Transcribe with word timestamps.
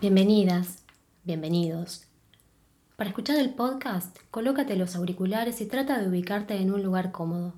Bienvenidas, 0.00 0.84
bienvenidos. 1.24 2.06
Para 2.94 3.10
escuchar 3.10 3.36
el 3.36 3.52
podcast, 3.54 4.16
colócate 4.30 4.76
los 4.76 4.94
auriculares 4.94 5.60
y 5.60 5.66
trata 5.66 5.98
de 5.98 6.08
ubicarte 6.08 6.54
en 6.54 6.72
un 6.72 6.84
lugar 6.84 7.10
cómodo. 7.10 7.54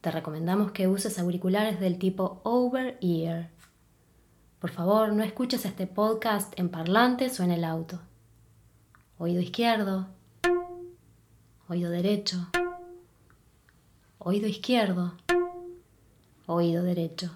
Te 0.00 0.10
recomendamos 0.10 0.72
que 0.72 0.88
uses 0.88 1.20
auriculares 1.20 1.78
del 1.78 2.00
tipo 2.00 2.40
over 2.42 2.98
ear. 3.00 3.50
Por 4.58 4.70
favor, 4.72 5.12
no 5.12 5.22
escuches 5.22 5.64
este 5.64 5.86
podcast 5.86 6.52
en 6.58 6.68
parlantes 6.68 7.38
o 7.38 7.44
en 7.44 7.52
el 7.52 7.62
auto. 7.62 8.00
Oído 9.16 9.40
izquierdo, 9.40 10.08
oído 11.68 11.92
derecho, 11.92 12.48
oído 14.18 14.48
izquierdo, 14.48 15.14
oído 16.46 16.82
derecho. 16.82 17.30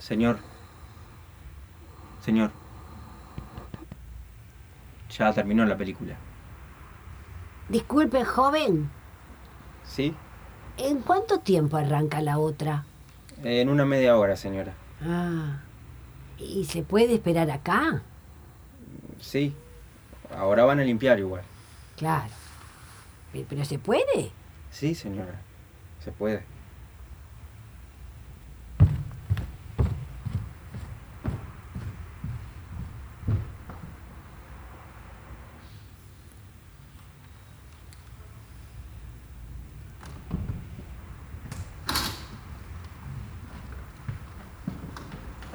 Señor. 0.00 0.38
Señor. 2.20 2.50
Ya 5.10 5.32
terminó 5.32 5.64
la 5.64 5.76
película. 5.76 6.16
Disculpe, 7.68 8.24
joven. 8.24 8.90
¿Sí? 9.84 10.16
¿En 10.78 11.00
cuánto 11.02 11.38
tiempo 11.40 11.76
arranca 11.76 12.20
la 12.20 12.38
otra? 12.38 12.84
En 13.44 13.68
una 13.68 13.84
media 13.84 14.16
hora, 14.16 14.36
señora. 14.36 14.74
Ah. 15.02 15.60
¿Y 16.38 16.64
se 16.64 16.82
puede 16.82 17.14
esperar 17.14 17.50
acá? 17.50 18.02
Sí. 19.20 19.54
Ahora 20.34 20.64
van 20.64 20.80
a 20.80 20.84
limpiar 20.84 21.18
igual. 21.18 21.42
Claro. 21.96 22.32
¿Pero 23.32 23.64
se 23.64 23.78
puede? 23.78 24.30
Sí, 24.70 24.94
señora. 24.94 25.40
Se 26.04 26.12
puede. 26.12 26.44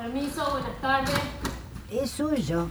Permiso, 0.04 0.44
buenas 0.52 0.82
tardes. 0.82 1.16
Es 1.90 2.12
suyo. 2.12 2.68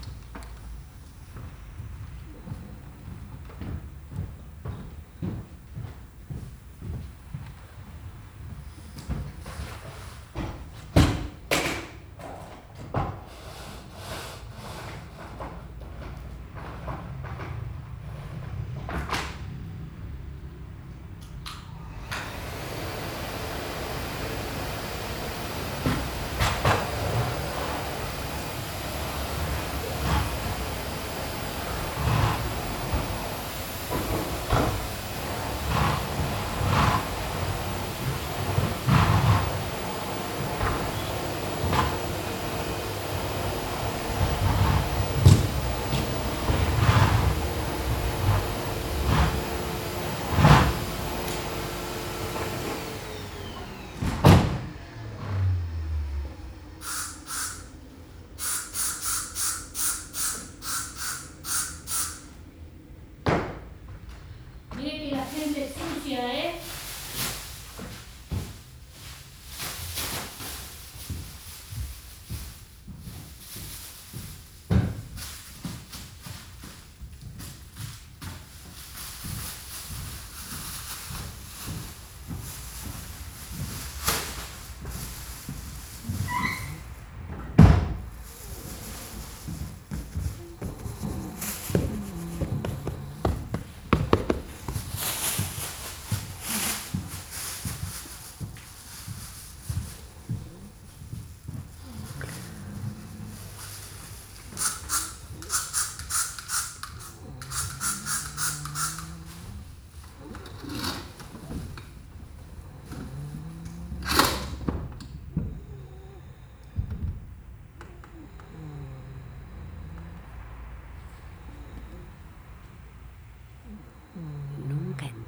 Mire 64.83 65.11
que 65.11 65.15
la 65.15 65.25
gente 66.13 66.42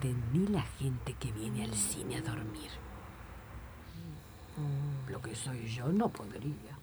entendí 0.04 0.46
la 0.48 0.62
gente 0.62 1.14
que 1.14 1.32
viene 1.32 1.64
al 1.64 1.74
cine 1.74 2.16
a 2.16 2.20
dormir. 2.20 2.70
lo 5.08 5.20
que 5.22 5.34
soy 5.34 5.66
yo, 5.66 5.88
no 5.88 6.08
podría. 6.10 6.78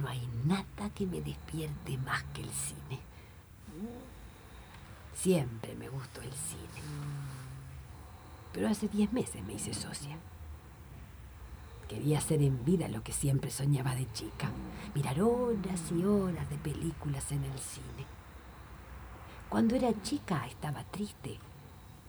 No 0.00 0.08
hay 0.08 0.28
nada 0.44 0.90
que 0.94 1.06
me 1.06 1.20
despierte 1.20 1.98
más 1.98 2.22
que 2.34 2.42
el 2.42 2.50
cine. 2.50 3.00
Siempre 5.14 5.74
me 5.74 5.88
gustó 5.88 6.20
el 6.20 6.32
cine. 6.32 6.82
Pero 8.52 8.68
hace 8.68 8.86
diez 8.88 9.12
meses 9.12 9.42
me 9.44 9.54
hice 9.54 9.74
socia. 9.74 10.16
Quería 11.88 12.18
hacer 12.18 12.40
en 12.42 12.64
vida 12.64 12.86
lo 12.86 13.02
que 13.02 13.12
siempre 13.12 13.50
soñaba 13.50 13.96
de 13.96 14.10
chica. 14.12 14.50
Mirar 14.94 15.20
horas 15.20 15.90
y 15.90 16.04
horas 16.04 16.48
de 16.50 16.58
películas 16.58 17.32
en 17.32 17.42
el 17.42 17.58
cine. 17.58 18.06
Cuando 19.48 19.74
era 19.74 19.90
chica 20.02 20.46
estaba 20.46 20.84
triste. 20.84 21.40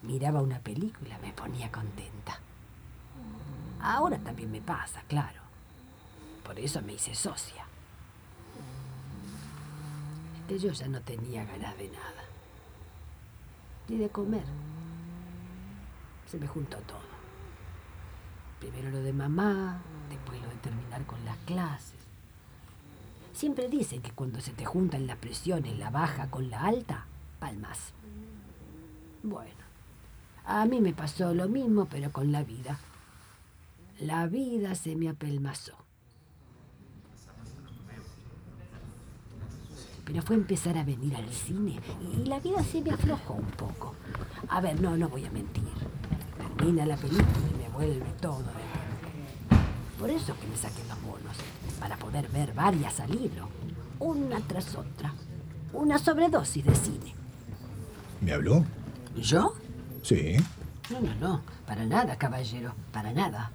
Miraba 0.02 0.42
una 0.42 0.60
película, 0.60 1.18
me 1.20 1.34
ponía 1.34 1.72
contenta. 1.72 2.40
Ahora 3.82 4.18
también 4.18 4.52
me 4.52 4.62
pasa, 4.62 5.02
claro. 5.08 5.42
Por 6.44 6.60
eso 6.60 6.82
me 6.82 6.94
hice 6.94 7.14
socia. 7.16 7.66
Que 10.48 10.58
yo 10.58 10.72
ya 10.72 10.88
no 10.88 11.02
tenía 11.02 11.46
ganas 11.46 11.78
de 11.78 11.90
nada. 11.90 12.24
Ni 13.88 13.98
de 13.98 14.10
comer. 14.10 14.46
Se 16.26 16.38
me 16.38 16.48
juntó 16.48 16.78
todo. 16.80 17.10
Primero 18.60 18.90
lo 18.90 19.00
de 19.02 19.14
mamá, 19.14 19.80
después 20.10 20.42
lo 20.42 20.50
de 20.50 20.56
terminar 20.56 21.06
con 21.06 21.24
las 21.26 21.38
clases. 21.46 22.00
Siempre 23.34 23.70
dicen 23.70 24.02
que 24.02 24.12
cuando 24.12 24.42
se 24.42 24.52
te 24.52 24.66
juntan 24.66 25.08
las 25.08 25.18
presiones, 25.18 25.78
la 25.78 25.90
baja 25.90 26.30
con 26.30 26.50
la 26.50 26.62
alta, 26.66 27.06
palmas. 27.40 27.94
Bueno, 29.24 29.69
a 30.50 30.66
mí 30.66 30.82
me 30.82 30.94
pasó 30.94 31.34
lo 31.36 31.48
mismo, 31.48 31.86
pero 31.86 32.12
con 32.12 32.32
la 32.32 32.44
vida. 32.44 32.80
La 34.00 34.26
vida 34.26 34.74
se 34.74 34.96
me 34.96 35.08
apelmazó. 35.08 35.74
Pero 40.06 40.24
fue 40.24 40.38
empezar 40.38 40.76
a 40.80 40.84
venir 40.84 41.16
al 41.16 41.30
cine 41.30 41.80
y 42.02 42.26
la 42.26 42.40
vida 42.40 42.64
se 42.64 42.82
me 42.82 42.90
aflojó 42.90 43.36
un 43.36 43.52
poco. 43.52 43.94
A 44.48 44.60
ver, 44.60 44.82
no, 44.82 44.98
no 44.98 45.08
voy 45.08 45.24
a 45.26 45.30
mentir. 45.30 45.64
Termina 46.58 46.84
la 46.84 46.98
película 46.98 47.48
y 47.54 47.62
me 47.62 47.70
vuelve 47.70 48.12
todo 48.20 48.40
de 48.40 48.46
nuevo. 48.46 49.70
Por 50.00 50.10
eso 50.10 50.34
que 50.40 50.48
me 50.48 50.58
saqué 50.58 50.82
los 50.88 51.00
bonos, 51.04 51.38
para 51.80 51.96
poder 51.98 52.28
ver 52.30 52.54
varias 52.54 53.00
al 53.00 53.14
hilo, 53.14 53.50
una 54.00 54.40
tras 54.40 54.74
otra. 54.76 55.14
Una 55.74 56.00
sobredosis 56.00 56.66
de 56.66 56.74
cine. 56.74 57.14
¿Me 58.22 58.34
habló? 58.34 58.66
¿Yo? 59.16 59.54
Sí. 60.10 60.38
No, 60.90 61.02
no, 61.02 61.14
no, 61.22 61.42
para 61.68 61.86
nada, 61.86 62.16
caballero, 62.16 62.74
para 62.92 63.14
nada. 63.14 63.52